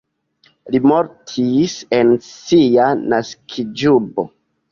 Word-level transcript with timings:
Li 0.75 0.79
mortis 0.91 1.75
en 1.99 2.09
sia 2.29 2.87
naskiĝurbo. 3.13 4.27